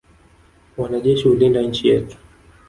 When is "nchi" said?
1.61-1.87